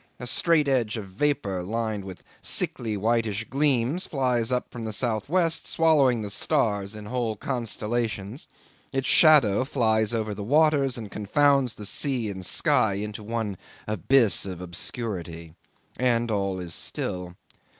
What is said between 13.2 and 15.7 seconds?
one abyss of obscurity.